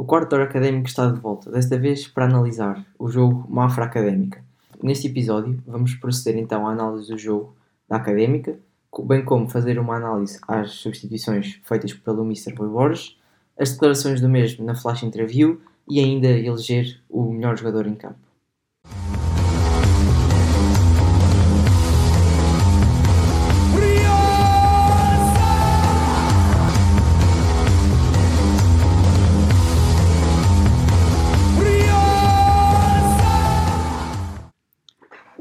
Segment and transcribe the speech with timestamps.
[0.00, 4.42] O quarto hora académico está de volta, desta vez para analisar o jogo Mafra Académica.
[4.82, 7.54] Neste episódio, vamos proceder então à análise do jogo
[7.86, 8.58] da Académica,
[9.04, 12.54] bem como fazer uma análise às substituições feitas pelo Mr.
[12.54, 13.18] Rui Borges,
[13.58, 18.29] as declarações do mesmo na flash interview e ainda eleger o melhor jogador em campo.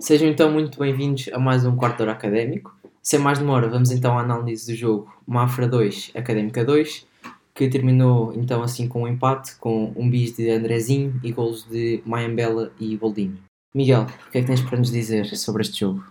[0.10, 2.76] Sejam então muito bem-vindos a mais um quarto hora académico.
[3.00, 7.06] Sem mais demora, vamos então à análise do jogo Mafra 2, Académica 2,
[7.54, 12.02] que terminou então assim com um empate, com um bis de Andrezinho e golos de
[12.08, 13.38] Mayambela e Boldini.
[13.72, 16.04] Miguel, o que é que tens para nos dizer sobre este jogo?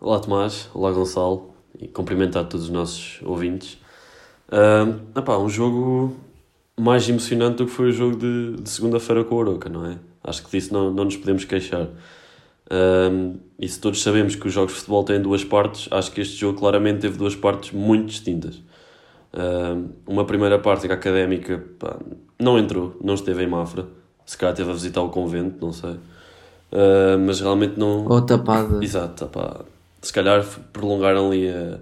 [0.00, 3.74] Olá Tomás, olá Gonçalo e cumprimentar todos os nossos ouvintes.
[4.48, 6.16] Uh, epá, um jogo
[6.80, 9.98] mais emocionante do que foi o jogo de, de segunda-feira com o Oroca, não é?
[10.24, 11.86] Acho que disso não, não nos podemos queixar.
[12.70, 16.20] Um, e se todos sabemos que os jogos de futebol têm duas partes, acho que
[16.20, 18.62] este jogo claramente teve duas partes muito distintas.
[19.34, 21.96] Um, uma primeira parte que a académica pá,
[22.38, 23.86] não entrou, não esteve em Mafra,
[24.26, 25.92] se calhar esteve a visitar o convento, não sei.
[25.92, 28.06] Uh, mas realmente não.
[28.06, 28.78] Ou tapada.
[28.84, 29.60] Exato, pá.
[30.00, 31.48] Se calhar prolongaram ali.
[31.48, 31.78] A...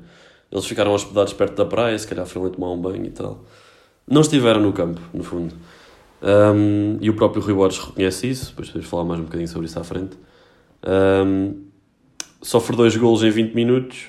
[0.51, 3.45] Eles ficaram hospedados perto da praia, se calhar foram ali tomar um banho e tal.
[4.07, 5.55] Não estiveram no campo, no fundo.
[6.21, 9.67] Um, e o próprio Rui Borges reconhece isso, depois podemos falar mais um bocadinho sobre
[9.67, 10.17] isso à frente.
[10.87, 11.65] Um,
[12.43, 14.09] sofre dois golos em 20 minutos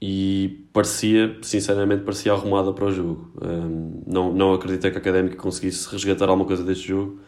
[0.00, 3.32] e parecia, sinceramente, parecia arrumada para o jogo.
[3.42, 7.20] Um, não, não acreditei que a Académica conseguisse resgatar alguma coisa deste jogo,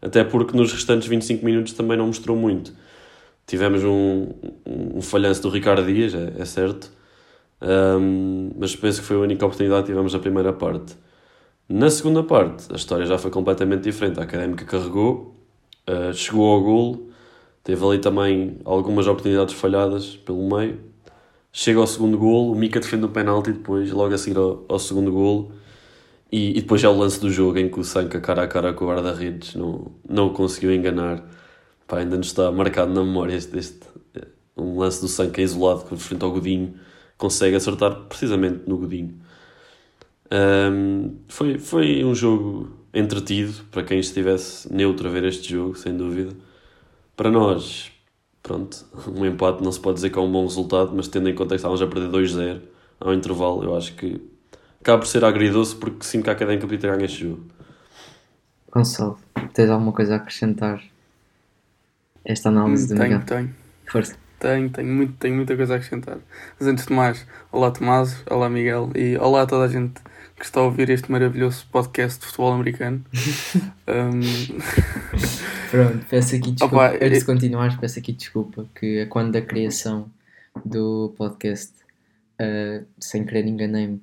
[0.00, 2.72] até porque nos restantes 25 minutos também não mostrou muito.
[3.46, 4.28] Tivemos um,
[4.66, 6.90] um falhanço do Ricardo Dias, é, é certo,
[7.62, 10.96] um, mas penso que foi a única oportunidade que tivemos na primeira parte.
[11.68, 14.20] Na segunda parte, a história já foi completamente diferente.
[14.20, 15.36] A Académica carregou,
[15.88, 17.10] uh, chegou ao golo
[17.66, 20.78] Teve ali também algumas oportunidades falhadas pelo meio.
[21.52, 24.78] Chega ao segundo golo, o Mika defende o penalti depois, logo a seguir ao, ao
[24.78, 25.50] segundo golo.
[26.30, 28.72] E, e, depois é o lance do jogo em que o Sanka cara a cara
[28.72, 31.28] com o guarda-redes não, não o conseguiu enganar.
[31.88, 33.80] Pá, ainda nos está marcado na memória este, este
[34.56, 36.72] um lance do Sanka isolado que frente ao Godinho
[37.18, 39.20] consegue acertar precisamente no Godinho.
[40.30, 45.96] Um, foi, foi um jogo entretido para quem estivesse neutro a ver este jogo, sem
[45.96, 46.30] dúvida.
[47.16, 47.90] Para nós,
[48.42, 51.34] pronto, um empate não se pode dizer que é um bom resultado, mas tendo em
[51.34, 52.60] conta que estávamos a perder 2-0
[53.00, 54.20] ao intervalo, eu acho que
[54.80, 57.44] acaba por ser agridoce porque sim que a Académica podia ter ganho este jogo.
[58.70, 59.18] Gonçalo,
[59.54, 60.82] tens alguma coisa a acrescentar
[62.22, 63.54] esta análise hum, do Tenho, tenho.
[63.86, 64.16] Força.
[64.38, 66.18] Tenho, tenho, muito, tenho muita coisa a acrescentar.
[66.60, 69.94] Mas antes de mais, olá Tomás, olá Miguel e olá a toda a gente
[70.38, 73.02] que está a ouvir este maravilhoso podcast de futebol americano.
[73.88, 74.20] um...
[75.70, 76.76] Pronto, peço aqui desculpa.
[76.76, 80.10] Opa, Antes de continuar, peço aqui desculpa que é quando da criação
[80.64, 81.72] do podcast,
[82.40, 84.00] uh, sem querer enganei-me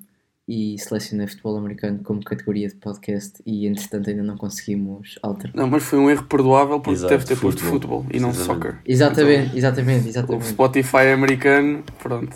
[0.47, 5.55] e selecionei futebol americano como categoria de podcast e entretanto ainda não conseguimos alterar.
[5.55, 8.79] Não, mas foi um erro perdoável porque Exato, deve ter posto futebol e não soccer.
[8.85, 10.45] Exatamente, então, exatamente, exatamente.
[10.45, 12.35] O Spotify americano, pronto.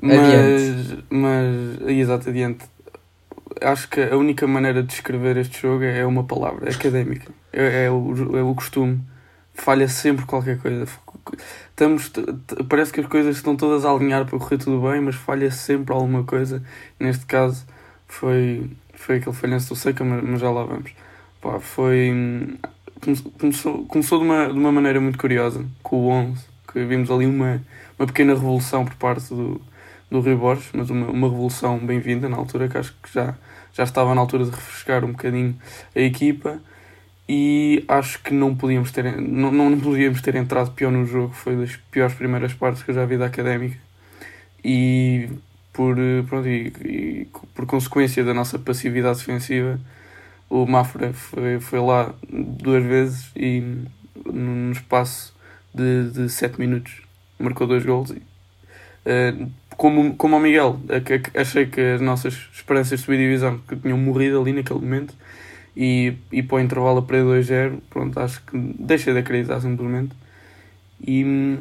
[0.00, 1.04] Mas, adiante.
[1.10, 2.64] mas, exato, adiante
[3.64, 7.32] acho que a única maneira de descrever este jogo é uma palavra, é académica.
[7.52, 9.00] É, é, o, é o costume.
[9.54, 10.86] Falha sempre qualquer coisa.
[11.70, 12.10] Estamos,
[12.68, 15.92] parece que as coisas estão todas a alinhar para correr tudo bem, mas falha sempre
[15.92, 16.62] alguma coisa.
[16.98, 17.66] Neste caso
[18.06, 20.92] foi, foi aquele falhanço do Seca, mas, mas já lá vamos.
[21.40, 22.56] Pá, foi.
[23.38, 27.26] Começou, começou de, uma, de uma maneira muito curiosa, com o 11, que vimos ali
[27.26, 27.60] uma,
[27.98, 29.60] uma pequena revolução por parte do,
[30.08, 33.34] do Rio Borges, mas uma, uma revolução bem-vinda na altura, que acho que já,
[33.72, 35.56] já estava na altura de refrescar um bocadinho
[35.94, 36.60] a equipa
[37.28, 41.56] e acho que não podíamos ter, não, não podíamos ter entrado pior no jogo, foi
[41.56, 43.78] das piores primeiras partes que eu já vi da académica.
[44.64, 45.28] E
[45.72, 45.96] por,
[46.28, 49.80] pronto, e, e por consequência da nossa passividade defensiva
[50.52, 53.86] o Mafra foi, foi lá duas vezes e
[54.26, 55.34] no espaço
[55.74, 57.00] de, 7 minutos
[57.38, 58.18] marcou dois gols e,
[59.08, 59.50] uh,
[59.82, 60.78] como, como o Miguel,
[61.34, 65.12] achei que as nossas esperanças de subir divisão que tinham morrido ali naquele momento
[65.76, 70.14] e, e para o intervalo a perder 2-0, pronto, acho que deixei de acreditar simplesmente.
[71.04, 71.58] E hum,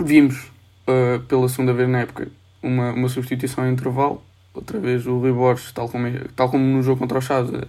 [0.00, 0.36] vimos
[0.86, 2.28] uh, pela segunda vez na época
[2.62, 4.22] uma, uma substituição em intervalo,
[4.54, 6.06] outra vez o Rui Borges, tal como,
[6.36, 7.66] tal como no jogo contra o Chaves, a,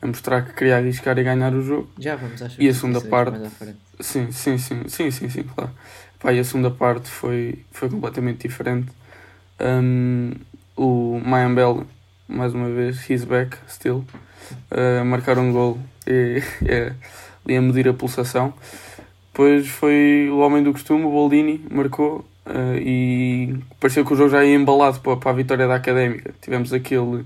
[0.00, 1.90] a mostrar que queria arriscar e ganhar o jogo.
[1.98, 3.38] Já vamos, acho E a segunda parte.
[4.00, 5.72] Sim, sim, sim, sim, sim, sim, claro.
[6.18, 8.90] Pá, e a segunda parte foi, foi completamente diferente.
[9.60, 10.32] Um,
[10.76, 11.86] o Mayambel
[12.28, 14.04] mais uma vez, he's back, still,
[14.70, 16.92] a marcar um gol e é,
[17.56, 18.52] a medir a pulsação.
[19.32, 24.30] Depois foi o homem do costume, o Boldini, marcou uh, e pareceu que o jogo
[24.30, 26.34] já ia embalado para, para a vitória da Académica.
[26.40, 27.24] Tivemos aquele,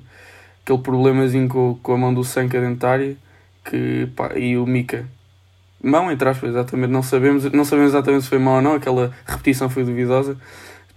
[0.63, 3.17] aquele problemazinho com, com a mão do Sanca dentária
[3.65, 5.07] que, pá, e o Mika.
[5.83, 9.13] Mão, entre aspas, exatamente, não sabemos, não sabemos exatamente se foi mão ou não, aquela
[9.25, 10.37] repetição foi duvidosa.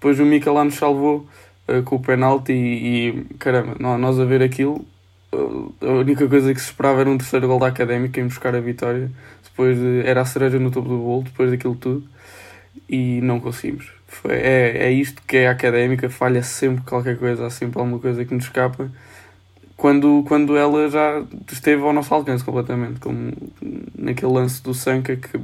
[0.04, 1.26] Depois o Mika lá nos salvou
[1.66, 4.86] uh, com o penalti e, e caramba, nós a ver aquilo,
[5.34, 8.54] uh, a única coisa que se esperava era um terceiro gol da Académica em buscar
[8.54, 9.10] a vitória
[9.46, 12.04] depois de, era a cereja no topo do bolo, depois daquilo tudo,
[12.90, 13.94] e não conseguimos.
[14.06, 18.26] Foi, é, é isto que é académica, falha sempre qualquer coisa, há sempre alguma coisa
[18.26, 18.92] que nos escapa,
[19.78, 23.32] quando, quando ela já esteve ao nosso alcance completamente, como
[23.98, 25.40] naquele lance do Sanka que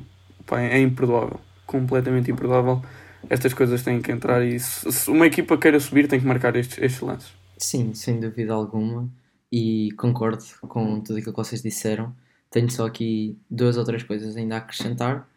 [0.46, 2.82] pá, é imperdoável, completamente imperdoável.
[3.28, 6.78] Estas coisas têm que entrar e se, uma equipa queira subir tem que marcar estes,
[6.78, 7.34] estes lances.
[7.58, 9.10] Sim, sem dúvida alguma,
[9.52, 12.16] e concordo com tudo aquilo que vocês disseram.
[12.50, 15.28] Tenho só aqui duas ou três coisas ainda a acrescentar.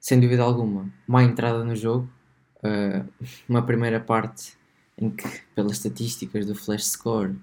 [0.00, 2.08] Sem dúvida alguma, má entrada no jogo.
[2.58, 3.06] Uh,
[3.48, 4.56] uma primeira parte
[4.96, 7.36] em que, pelas estatísticas do Flash Score,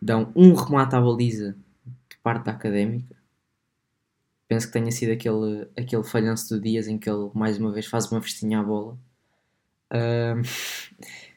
[0.00, 1.56] dão um remate à baliza
[2.10, 3.16] de parte da académica.
[4.46, 7.86] Penso que tenha sido aquele, aquele falhanço do Dias em que ele mais uma vez
[7.86, 8.98] faz uma festinha à bola.
[9.94, 10.42] Uh,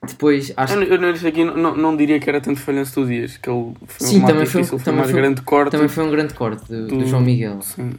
[0.05, 3.37] depois acho eu, eu, eu aqui não, não diria que era tanto falhanço do Dias,
[3.37, 5.71] que ele foi Sim, também difícil, foi, foi também foi, grande corte.
[5.71, 7.61] Também foi um grande corte do, do, do João Miguel.
[7.61, 7.93] Sim.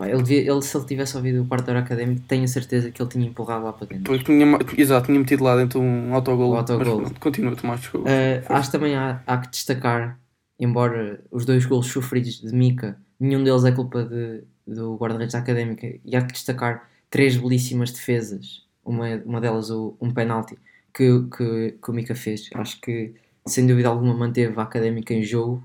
[0.00, 3.00] Ele, devia, ele, se ele tivesse ouvido o quarto hora académico, tenho a certeza que
[3.00, 4.04] ele tinha empurrado lá para dentro.
[4.04, 6.52] Pois, tinha, exato, tinha metido lá dentro um autogol.
[6.52, 7.02] Um autogol.
[7.02, 8.10] Mas, continua, Tomás, desculpa.
[8.10, 10.18] Uh, acho também há, há que destacar,
[10.58, 15.38] embora os dois gols sofridos de Mica, nenhum deles é culpa de, do guarda-redes da
[15.38, 20.56] académica, e há que destacar três belíssimas defesas, uma, uma delas o, um penalti
[20.94, 22.48] que, que, que o Mika fez.
[22.54, 23.14] Acho que,
[23.46, 25.62] sem dúvida alguma, manteve a académica em jogo.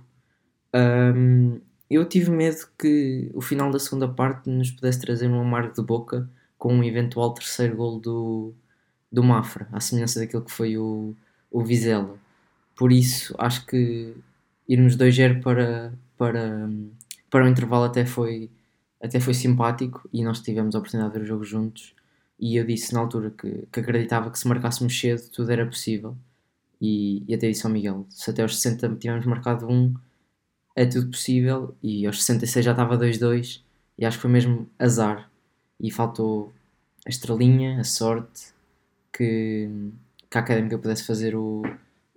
[0.75, 5.73] Um, eu tive medo que o final da segunda parte nos pudesse trazer um amargo
[5.73, 8.53] de boca com um eventual terceiro gol do,
[9.11, 11.15] do Mafra, à semelhança daquilo que foi o,
[11.51, 12.15] o Vizela.
[12.75, 14.15] Por isso, acho que
[14.67, 16.69] irmos 2-0 para, para,
[17.29, 18.49] para o intervalo até foi,
[19.01, 21.93] até foi simpático e nós tivemos a oportunidade de ver o jogo juntos
[22.41, 26.17] e eu disse na altura que, que acreditava que se marcássemos cedo tudo era possível.
[26.81, 29.93] E, e até disse ao Miguel: se até aos 60 tivermos marcado um,
[30.75, 31.75] é tudo possível.
[31.83, 33.61] E aos 66 já estava 2-2.
[33.97, 35.29] E acho que foi mesmo azar.
[35.79, 36.51] E faltou
[37.05, 38.53] a estrelinha, a sorte,
[39.13, 39.69] que,
[40.29, 41.61] que a Académica pudesse fazer o,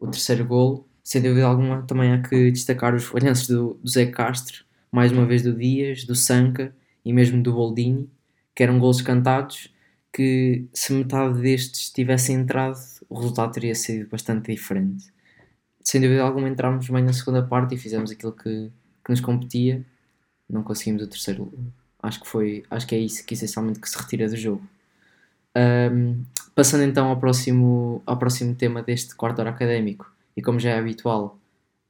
[0.01, 0.87] o terceiro gol.
[1.03, 5.27] Sem dúvida alguma, também há que destacar os falhanços do, do Zé Castro, mais uma
[5.27, 6.75] vez do Dias, do Sanca
[7.05, 8.09] e mesmo do Boldini,
[8.55, 9.74] que eram gols cantados
[10.15, 12.79] que se metade destes tivessem entrado,
[13.09, 15.13] o resultado teria sido bastante diferente.
[15.83, 18.71] Sem dúvida alguma, entramos bem na segunda parte e fizemos aquilo que,
[19.05, 19.85] que nos competia.
[20.49, 21.53] Não conseguimos o terceiro.
[22.01, 24.63] Acho que foi, acho que é isso que essencialmente que se retira do jogo.
[25.57, 26.25] Um,
[26.55, 30.79] passando então ao próximo, ao próximo tema deste quarto hora académico, e como já é
[30.79, 31.39] habitual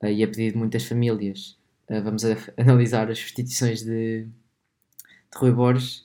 [0.03, 1.59] uh, e a pedido de muitas famílias,
[1.91, 2.23] uh, vamos
[2.57, 4.29] analisar as substituições de, de
[5.39, 6.05] Rui Borges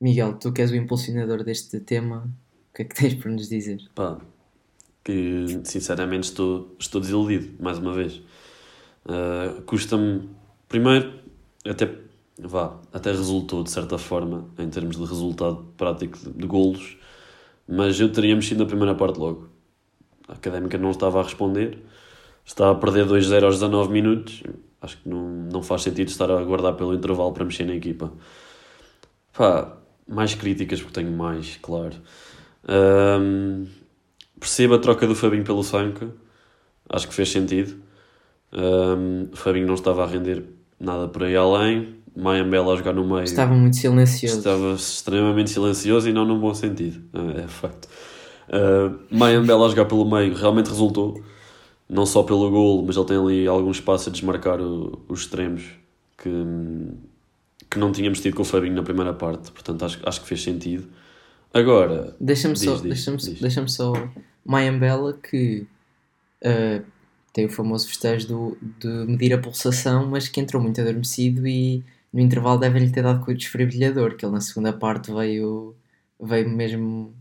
[0.00, 2.30] Miguel, tu que és o impulsionador deste tema,
[2.70, 3.80] o que é que tens para nos dizer?
[3.94, 4.18] Pá,
[5.02, 8.22] que sinceramente estou, estou desiludido, mais uma vez.
[9.04, 10.28] Uh, Custa-me,
[10.68, 11.18] primeiro,
[11.66, 11.90] até,
[12.38, 16.96] vá, até resultou de certa forma, em termos de resultado prático de, de golos,
[17.66, 19.48] mas eu teria mexido na primeira parte logo.
[20.28, 21.82] A académica não estava a responder,
[22.44, 24.42] estava a perder 2-0 aos 19 minutos.
[24.80, 28.12] Acho que não, não faz sentido estar a aguardar pelo intervalo para mexer na equipa.
[29.32, 29.77] Pá,
[30.08, 31.96] mais críticas, porque tenho mais, claro.
[32.68, 33.66] Um,
[34.40, 36.08] percebo a troca do Fabinho pelo Sanca,
[36.88, 37.76] acho que fez sentido.
[38.52, 40.44] Um, o Fabinho não estava a render
[40.80, 41.96] nada por aí além.
[42.16, 43.22] Mayambela a jogar no meio.
[43.22, 44.38] Estava muito silencioso.
[44.38, 47.00] Estava extremamente silencioso e não num bom sentido.
[47.36, 47.88] É, é facto.
[48.48, 51.22] Uh, Mayambela a jogar pelo meio realmente resultou.
[51.88, 55.62] Não só pelo gol, mas ele tem ali algum espaço a desmarcar o, os extremos
[56.18, 56.28] que,
[57.70, 60.42] que não tínhamos tido com o Fabinho na primeira parte, portanto acho, acho que fez
[60.42, 60.86] sentido.
[61.52, 63.92] Agora, deixa-me só, deixa-me, deixa-me só,
[64.44, 65.66] Mayambela que
[66.42, 66.84] uh,
[67.32, 71.84] tem o famoso festejo do, de medir a pulsação, mas que entrou muito adormecido e
[72.12, 75.74] no intervalo deve-lhe ter dado com o desfibrilhador, que ele na segunda parte veio,
[76.20, 77.14] veio mesmo,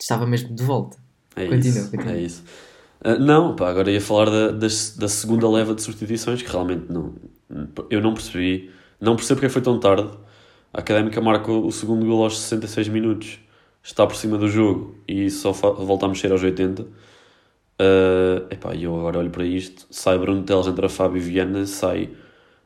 [0.00, 0.96] estava mesmo de volta.
[1.36, 2.14] É continua, isso, continua.
[2.14, 2.44] É isso.
[3.04, 6.86] Uh, não, pá, agora ia falar da, da, da segunda leva de substituições que realmente
[6.90, 7.14] não,
[7.90, 8.70] eu não percebi
[9.00, 10.08] não percebo porque foi tão tarde.
[10.72, 13.38] A Académica marca o segundo gol aos 66 minutos.
[13.82, 16.82] Está por cima do jogo e só volta a mexer aos 80.
[16.82, 22.08] Uh, epá, eu agora olho para isto, sai Bruno Teles, entra Fábio Viana, sai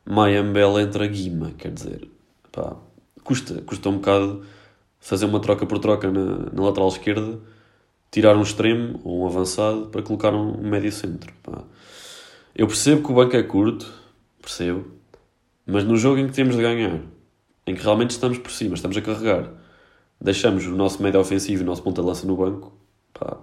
[0.05, 2.07] Mayambel, entra Guima, quer dizer,
[2.47, 2.75] epá,
[3.23, 4.45] custa, custa um bocado
[4.99, 7.39] fazer uma troca por troca na, na lateral esquerda,
[8.11, 11.33] tirar um extremo ou um avançado para colocar um médio centro.
[12.55, 13.91] Eu percebo que o banco é curto,
[14.41, 14.85] percebo,
[15.69, 16.99] mas no jogo em que temos de ganhar,
[17.65, 19.51] em que realmente estamos por cima, estamos a carregar,
[20.19, 22.73] deixamos o nosso médio ofensivo e o nosso ponta-lança no banco,
[23.13, 23.37] pá,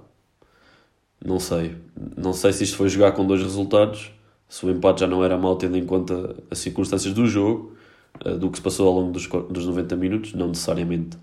[1.25, 1.77] não sei.
[2.17, 4.13] Não sei se isto foi jogar com dois resultados,
[4.49, 7.77] se o empate já não era mau tendo em conta as circunstâncias do jogo,
[8.25, 11.17] eh, do que se passou ao longo dos, dos 90 minutos, não necessariamente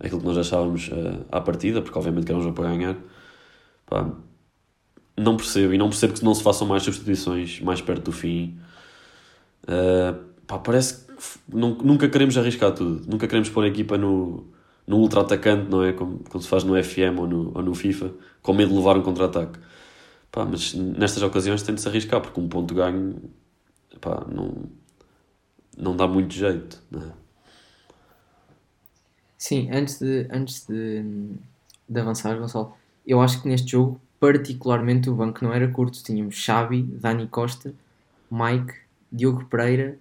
[0.00, 2.96] aquilo que nós achávamos uh, à partida, porque obviamente que era um jogo para ganhar.
[3.86, 4.10] Pá,
[5.16, 8.58] não percebo, e não percebo que não se façam mais substituições mais perto do fim.
[9.64, 11.14] Uh, pá, parece que
[11.48, 14.46] nunca queremos arriscar tudo, nunca queremos pôr a equipa no,
[14.86, 15.92] no ultra-atacante, não é?
[15.92, 18.96] Como, como se faz no FM ou no, ou no FIFA, com medo de levar
[18.96, 19.58] um contra-ataque.
[20.30, 23.16] Pá, mas nestas ocasiões tem de se arriscar, porque um ponto ganho
[24.00, 24.54] pá, não,
[25.76, 26.82] não dá muito jeito.
[26.94, 27.12] É?
[29.38, 31.04] Sim, antes de, antes de,
[31.88, 32.74] de avançar, Gonçalo,
[33.06, 36.02] eu acho que neste jogo, particularmente, o banco não era curto.
[36.02, 37.74] Tínhamos Xavi, Dani Costa,
[38.30, 38.74] Mike,
[39.12, 39.98] Diogo Pereira,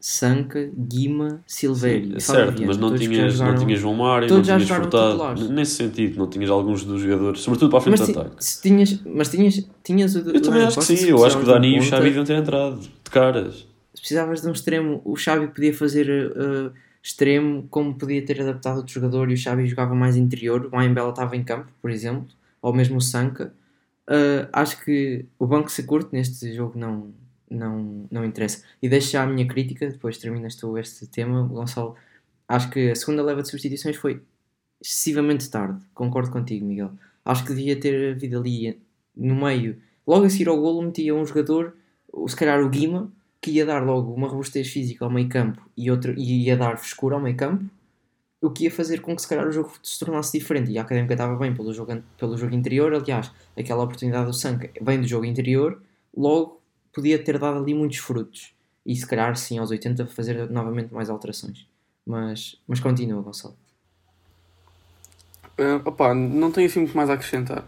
[0.00, 2.20] Sanca, Guima, Silvério.
[2.20, 5.48] certo, mas não tinhas, jogaram, não tinhas João Mário, não tinhas Furtado.
[5.50, 8.44] Nesse sentido, não tinhas alguns dos jogadores, sobretudo para a frente mas, de ataque.
[8.44, 10.20] Se tinhas, mas tinhas, tinhas o.
[10.20, 12.34] Eu também acho que sim, eu acho que o Dani e o Xavi deviam ter
[12.34, 13.66] entrado de caras.
[13.92, 18.76] Se precisavas de um extremo, o Xavi podia fazer uh, extremo, como podia ter adaptado
[18.76, 20.66] outro jogador e o Xavi jogava mais interior.
[20.66, 22.28] O Mayembela estava em campo, por exemplo,
[22.62, 23.52] ou mesmo o Sanca.
[24.08, 27.12] Uh, acho que o banco se curte neste jogo não
[27.50, 28.64] não, não interessa.
[28.82, 31.96] E deixo já a minha crítica, depois terminas tu este tema, Gonçalo.
[32.46, 34.22] Acho que a segunda leva de substituições foi
[34.80, 35.82] excessivamente tarde.
[35.94, 36.92] Concordo contigo, Miguel.
[37.24, 38.80] Acho que devia ter havido ali
[39.16, 39.76] no meio,
[40.06, 41.74] logo a seguir ao golo, metia um jogador,
[42.26, 45.90] se calhar o Guima, que ia dar logo uma robustez física ao meio campo e,
[45.90, 47.64] outro, e ia dar frescura ao meio campo,
[48.40, 50.70] o que ia fazer com que se calhar o jogo se tornasse diferente.
[50.70, 54.70] E a Académica estava bem pelo jogo, pelo jogo interior, aliás, aquela oportunidade do Sanca
[54.80, 55.82] vem do jogo interior,
[56.16, 56.57] logo
[56.92, 58.52] podia ter dado ali muitos frutos.
[58.84, 61.66] E se calhar sim aos 80 fazer novamente mais alterações.
[62.06, 63.54] Mas, mas continua, Gonçalo.
[65.58, 67.64] Uh, opa, não tenho assim muito mais a acrescentar.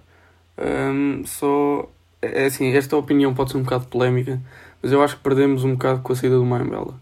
[0.57, 1.91] Um, só.
[2.23, 4.41] É, é assim, esta opinião pode ser um bocado polémica,
[4.83, 6.95] mas eu acho que perdemos um bocado com a saída do Maimbela.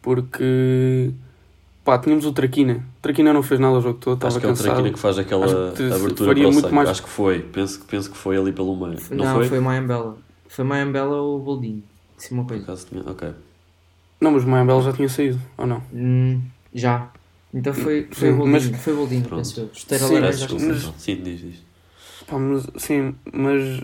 [0.00, 1.12] Porque.
[1.84, 2.74] Pá, tínhamos o Traquina.
[2.98, 4.98] O Traquina não fez nada o jogo todo, estava Acho que é o Traquina que
[4.98, 6.88] faz aquela abertura para o muito mais...
[6.90, 7.40] Acho que foi.
[7.40, 8.98] Penso, penso que foi ali pelo meio.
[9.10, 9.48] Não, não foi?
[9.48, 10.16] foi Maimbela.
[10.50, 11.84] Foi Mayambela ou Boldini?
[12.16, 12.72] Disse uma coisa.
[13.06, 13.32] Ok.
[14.20, 15.80] Não, mas Mayambela já tinha saído, ou não?
[15.94, 16.42] Hum,
[16.74, 17.08] já.
[17.54, 18.82] Então foi, foi sim, Boldini, mas...
[18.82, 19.70] foi Boldini, penso eu.
[19.72, 20.92] Esteira sim, laranja, acho mas...
[20.98, 21.62] Sim, diz, diz.
[22.26, 23.80] Pá, mas, sim, mas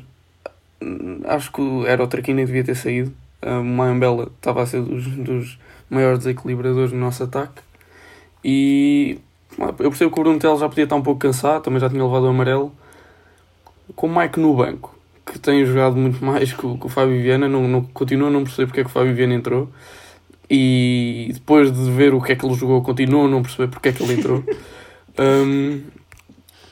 [1.28, 3.12] acho que era o Traquina que devia ter saído.
[3.42, 5.58] O Mayambela estava a ser dos, dos
[5.88, 7.62] maiores desequilibradores no nosso ataque.
[8.44, 9.20] E
[9.78, 12.04] eu percebo que o Bruno Tel já podia estar um pouco cansado, também já tinha
[12.04, 12.72] levado o amarelo.
[13.94, 14.95] Com o Mike no banco,
[15.26, 18.30] que tem jogado muito mais que o, que o Fábio Viana, não, não, continuo a
[18.30, 19.68] não perceber porque é que o Fábio Viana entrou.
[20.48, 23.88] E depois de ver o que é que ele jogou, continuo a não perceber porque
[23.88, 24.44] é que ele entrou.
[25.18, 25.82] um,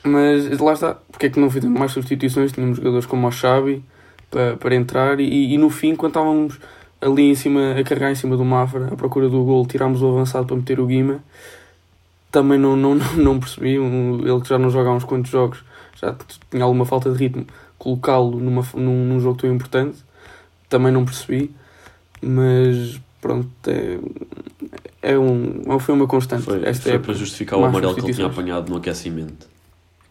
[0.03, 2.53] mas lá está, porque é que não fizemos mais substituições?
[2.53, 3.83] Tínhamos jogadores como o Xavi
[4.31, 6.57] para, para entrar e, e no fim, quando estávamos
[7.01, 10.07] ali em cima, a carregar em cima do Mafra, à procura do gol, tirámos o
[10.07, 11.21] avançado para meter o Guima.
[12.31, 15.63] Também não, não, não, não percebi, ele que já não joga há uns quantos jogos,
[15.95, 16.15] já
[16.49, 17.45] tinha alguma falta de ritmo
[17.77, 19.97] colocá-lo numa, num, num jogo tão importante.
[20.69, 21.51] Também não percebi,
[22.21, 23.99] mas pronto, é,
[25.01, 26.43] é um, foi uma constante.
[26.43, 29.47] Foi, Esta foi para justificar o amarelo que ele tinha apanhado no aquecimento.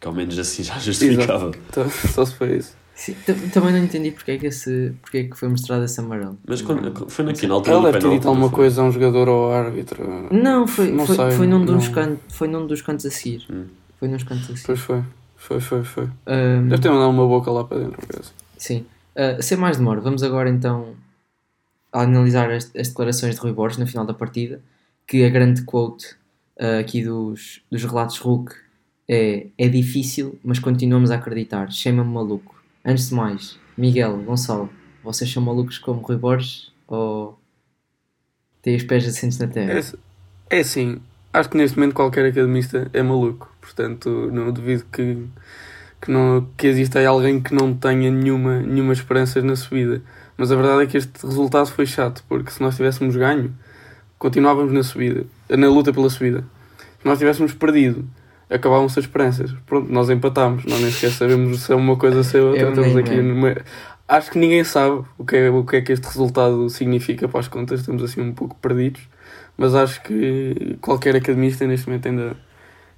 [0.00, 1.50] Que ao menos assim já justificava.
[1.76, 2.09] Exato.
[2.09, 2.85] Só se foi isso.
[2.94, 3.16] Sim,
[3.52, 6.38] também não entendi porque é que, esse, porque é que foi mostrado esse amarelo.
[6.47, 9.47] Mas quando, foi naquele altura Ele deve ter dito alguma coisa a um jogador ou
[9.47, 10.28] ao árbitro.
[10.30, 11.76] Não, foi, não foi, sei, foi, num não...
[11.76, 13.44] dos cantos, foi num dos cantos a seguir.
[13.50, 13.64] Hum.
[13.99, 14.66] Foi nos cantos a seguir.
[14.66, 15.02] Pois foi.
[15.44, 16.04] Foi, foi, foi.
[16.26, 17.98] Um, Deve ter mandado uma boca lá para dentro.
[18.18, 18.32] Assim.
[18.56, 18.86] Sim.
[19.14, 20.94] Uh, sem mais demora, vamos agora então
[21.92, 24.62] analisar as, as, declarações de Rui Borges no final da partida,
[25.06, 26.14] que a grande quote
[26.58, 28.54] uh, aqui dos, dos relatos Hulk
[29.06, 31.70] é é difícil, mas continuamos a acreditar.
[31.70, 32.56] Chama-me maluco.
[32.82, 34.70] Antes de mais, Miguel, Gonçalo,
[35.02, 37.38] vocês são malucos como Rui Borges ou
[38.62, 39.78] têm os pés assentes na terra?
[40.48, 41.02] É, é sim,
[41.34, 43.50] acho que neste momento qualquer academista é maluco.
[43.60, 45.18] Portanto, não duvido que,
[46.00, 50.00] que, não, que exista aí alguém que não tenha nenhuma, nenhuma esperança na subida.
[50.36, 53.52] Mas a verdade é que este resultado foi chato, porque se nós tivéssemos ganho,
[54.16, 56.44] continuávamos na subida, na luta pela subida.
[57.00, 58.04] Se nós tivéssemos perdido,
[58.48, 59.52] acabavam-se as esperanças.
[59.66, 62.62] Pronto, nós empatámos, nós nem sequer sabemos se é uma coisa ou se é outra.
[62.62, 63.56] Eu Estamos aqui numa...
[64.06, 67.40] Acho que ninguém sabe o que, é, o que é que este resultado significa para
[67.40, 69.00] as contas, estamos assim um pouco perdidos,
[69.56, 72.37] mas acho que qualquer academista neste momento ainda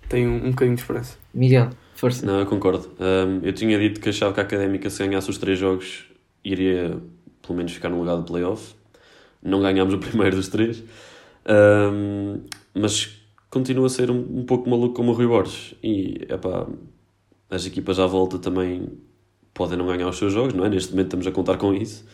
[0.09, 1.17] tem um, um bocadinho de esperança.
[1.35, 2.25] Miguel, força.
[2.25, 2.91] Não, eu concordo.
[2.99, 6.05] Um, eu tinha dito que achava que a Académica, se ganhasse os três jogos,
[6.45, 6.99] iria
[7.43, 8.75] pelo menos ficar no lugar do playoff.
[9.43, 10.83] Não ganhámos o primeiro dos três.
[11.49, 12.41] Um,
[12.75, 13.19] mas
[13.51, 15.75] continua a ser um, um pouco maluco como o Rui Borges.
[15.83, 16.67] E, epá,
[17.51, 18.89] as equipas à volta também
[19.55, 20.69] podem não ganhar os seus jogos, não é?
[20.69, 22.07] Neste momento estamos a contar com isso.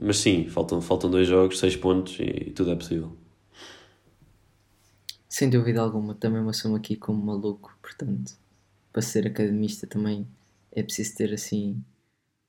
[0.00, 3.16] Mas sim, faltam, faltam dois jogos, seis pontos e tudo é possível.
[5.28, 8.32] Sem dúvida alguma, também me assumo aqui como maluco, portanto,
[8.92, 10.26] para ser academista também
[10.72, 11.82] é preciso ter assim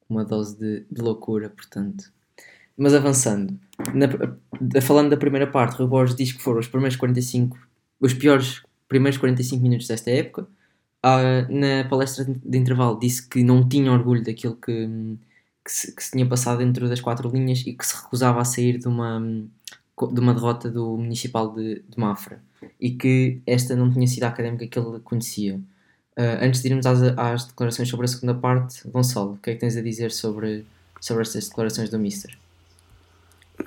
[0.10, 2.12] uma dose de, de loucura, portanto.
[2.78, 3.60] Mas avançando,
[3.94, 7.58] na- falando da primeira parte, Rui Borges diz que foram os primeiros 45,
[8.00, 10.48] os piores primeiros 45 minutos desta época.
[11.04, 14.88] Ah, na palestra de intervalo disse que não tinha orgulho daquilo que,
[15.64, 18.46] que, se, que se tinha passado dentro das quatro linhas e que se recusava a
[18.46, 22.42] sair de uma, de uma derrota do Municipal de, de Mafra
[22.80, 25.60] e que esta não tinha sido a académica que ele conhecia.
[26.20, 29.54] Ah, antes de irmos às, às declarações sobre a segunda parte, Gonçalo, o que é
[29.54, 30.66] que tens a dizer sobre,
[31.00, 32.38] sobre estas declarações do Mister?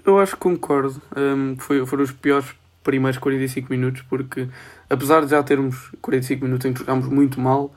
[0.05, 1.01] Eu acho que concordo.
[1.17, 2.51] Um, foi, foram os piores
[2.83, 4.49] primeiros 45 minutos, porque
[4.91, 7.75] apesar de já termos 45 minutos em que jogámos muito mal,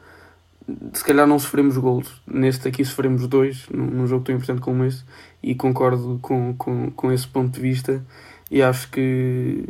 [0.94, 2.22] se calhar não sofremos golos.
[2.26, 5.04] Neste aqui sofremos dois, num, num jogo tão importante como esse,
[5.42, 8.04] e concordo com, com, com esse ponto de vista.
[8.50, 9.64] E acho que,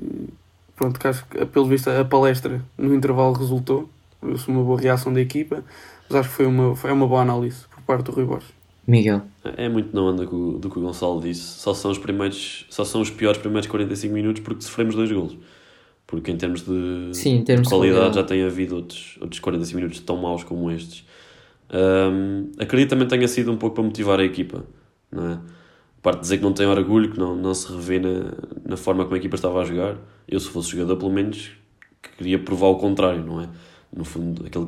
[0.75, 3.89] pronto, que acho que, pelo visto, a palestra no intervalo resultou.
[4.19, 5.63] Foi uma boa reação da equipa,
[6.09, 8.53] mas acho que foi uma, foi uma boa análise por parte do Rui Borges.
[8.87, 9.23] Miguel.
[9.57, 11.41] É muito na onda do, do que o Gonçalo disse.
[11.41, 15.37] Só são os primeiros, só são os piores primeiros 45 minutos porque sofremos dois golos.
[16.07, 19.39] Porque em termos de, Sim, em termos de qualidade de já tem havido outros, outros
[19.39, 21.05] 45 minutos tão maus como estes.
[21.73, 24.63] Hum, acredito também tenha sido um pouco para motivar a equipa,
[25.11, 25.33] não é?
[25.33, 28.33] A parte de dizer que não tem orgulho, que não, não se revê na,
[28.63, 29.97] na forma como a equipa estava a jogar.
[30.27, 31.51] Eu, se fosse jogador, pelo menos
[32.17, 33.49] queria provar o contrário, não é?
[33.91, 34.67] No fundo, aquele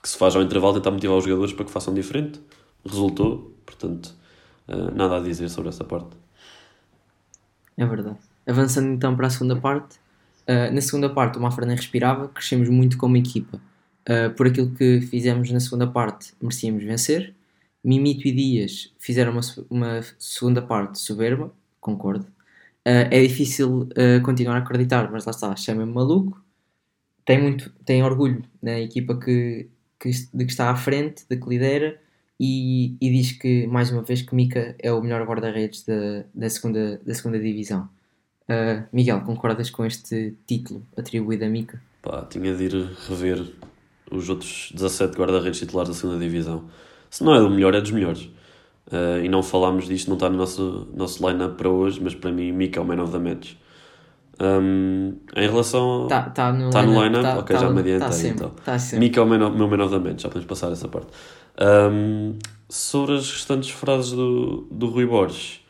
[0.00, 2.40] que se faz ao intervalo tentar motivar os jogadores para que façam diferente.
[2.84, 4.14] Resultou, portanto,
[4.68, 6.16] uh, nada a dizer sobre essa parte.
[7.76, 8.16] É verdade.
[8.46, 9.98] Avançando então para a segunda parte,
[10.48, 13.60] uh, na segunda parte o Mafra nem respirava, crescemos muito como equipa.
[14.08, 17.34] Uh, por aquilo que fizemos na segunda parte, merecíamos vencer.
[17.84, 22.24] Mimito e Dias fizeram uma, uma segunda parte soberba, concordo.
[22.86, 23.88] Uh, é difícil
[24.24, 26.42] continuar a acreditar, mas lá está, chama-me maluco.
[27.24, 29.68] Tem, muito, tem orgulho na equipa que,
[30.00, 32.00] que, de que está à frente, de que lidera,
[32.40, 36.48] e, e diz que, mais uma vez, que Mika é o melhor guarda-redes da, da,
[36.48, 37.88] segunda, da segunda divisão.
[38.48, 41.82] Uh, Miguel, concordas com este título atribuído a Mika?
[42.00, 43.44] Pá, tinha de ir rever
[44.10, 46.64] os outros 17 guarda-redes titulares da segunda divisão.
[47.10, 48.22] Se não é do melhor, é dos melhores.
[48.86, 52.32] Uh, e não falámos disto, não está no nosso, nosso line-up para hoje, mas para
[52.32, 53.52] mim, Mika é o man of the match.
[54.40, 56.04] Um, em relação.
[56.04, 58.06] Está tá no tá line-up, line tá, ok, tá, já me adiantei.
[58.06, 58.50] tá sempre, então.
[58.64, 59.00] tá sempre.
[59.00, 61.08] Mika é o man of, meu man of the match, já podemos passar essa parte.
[61.60, 65.60] Um, sobre as restantes frases do, do Rui Borges,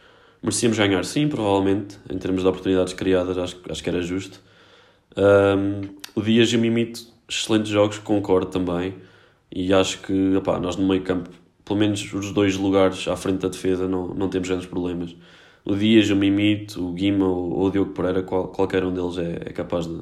[0.43, 4.41] merecíamos ganhar, sim, provavelmente, em termos de oportunidades criadas, acho, acho que era justo.
[5.17, 8.95] Um, o Dias e o Mimito, excelentes jogos, concordo também.
[9.51, 10.13] E acho que
[10.61, 11.31] nós no meio campo,
[11.65, 15.17] pelo menos os dois lugares à frente da defesa, não, não temos grandes problemas.
[15.65, 19.49] O Dias, o Mimito, o Guima ou o Diogo Pereira, qual, qualquer um deles é,
[19.51, 20.01] é capaz de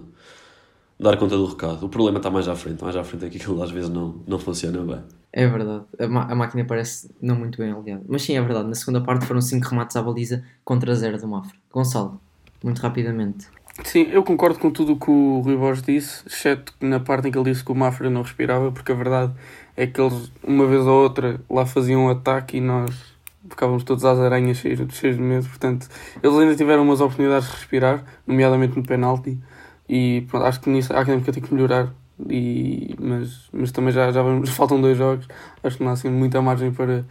[0.98, 1.84] dar conta do recado.
[1.84, 4.22] O problema está mais à frente, mais à frente é que aquilo às vezes não,
[4.26, 5.02] não funciona bem.
[5.32, 8.02] É verdade, a, a, máquina parece não muito bem aliada.
[8.08, 11.28] Mas sim, é verdade, na segunda parte foram 5 remates à baliza contra 0 do
[11.28, 11.54] Mafra.
[11.70, 12.18] Gonçalo,
[12.64, 13.46] muito rapidamente.
[13.84, 17.30] Sim, eu concordo com tudo o que o Rui Borges disse, exceto na parte em
[17.30, 19.34] que ele disse que o Mafra não respirava, porque a verdade
[19.76, 22.90] é que eles, uma vez ou outra, lá faziam um ataque e nós
[23.48, 25.46] ficávamos todos às aranhas cheios, cheios de medo.
[25.46, 25.88] Portanto,
[26.22, 29.38] eles ainda tiveram umas oportunidades de respirar, nomeadamente no penalti,
[29.88, 31.92] e pronto, acho que nisso a Académica tem que melhorar.
[32.30, 35.28] E, mas, mas também já, já vamos, faltam dois jogos,
[35.62, 37.04] acho que não há assim muita margem para,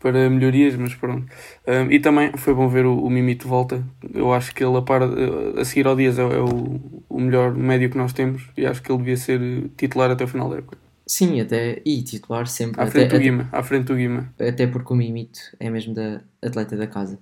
[0.00, 1.26] para melhorias, mas pronto.
[1.66, 3.84] Um, e também foi bom ver o, o Mimito volta.
[4.12, 7.54] Eu acho que ele, a, par, a seguir ao Dias, é, é o, o melhor
[7.54, 10.58] médio que nós temos e acho que ele devia ser titular até o final da
[10.58, 10.76] época.
[11.06, 12.80] Sim, até e titular sempre.
[12.80, 14.32] À frente até, do Guima, à frente do Guima.
[14.40, 17.18] Até porque o Mimito é mesmo da atleta da casa.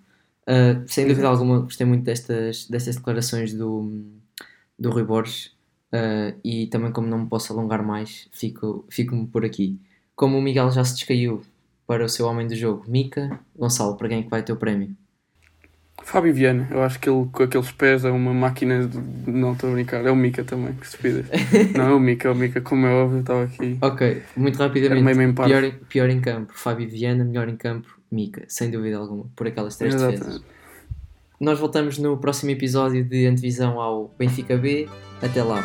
[0.48, 4.19] Uh, sem dúvida alguma, gostei muito destas, destas declarações do,
[4.80, 5.46] do Rui Borges
[5.92, 9.78] uh, e também, como não me posso alongar mais, fico, fico-me por aqui.
[10.16, 11.42] Como o Miguel já se descaiu
[11.86, 14.56] para o seu homem do jogo, Mica, Gonçalo, para quem é que vai ter o
[14.56, 14.96] prémio?
[16.02, 18.98] Fábio Viana, eu acho que ele com aqueles pés é uma máquina de.
[19.30, 21.26] Não estou a brincar, é o Mica também, que estupidez.
[21.76, 23.78] não, é o Mica, é o Mica, como é óbvio, estava aqui.
[23.82, 25.02] Ok, muito rapidamente.
[25.02, 28.70] Era meio, meio pior, em- pior em campo, Fábio Viana, melhor em campo, Mica, sem
[28.70, 30.42] dúvida alguma, por aquelas três defesas.
[31.40, 34.86] Nós voltamos no próximo episódio de antevisão ao Benfica B.
[35.22, 35.64] Até lá.